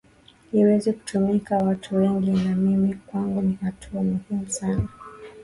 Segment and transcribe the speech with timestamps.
[0.53, 4.87] iweze kutumikia watu wengi na mimi kwangu ni hatua muhimu sana